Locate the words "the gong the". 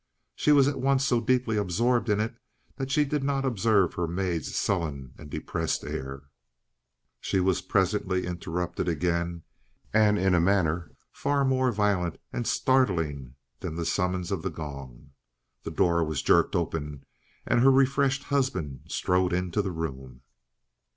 14.41-15.69